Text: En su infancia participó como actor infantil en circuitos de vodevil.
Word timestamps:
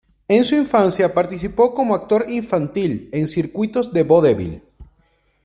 En 0.27 0.43
su 0.45 0.55
infancia 0.55 1.13
participó 1.13 1.75
como 1.75 1.93
actor 1.93 2.25
infantil 2.27 3.07
en 3.13 3.27
circuitos 3.27 3.93
de 3.93 4.01
vodevil. 4.01 4.63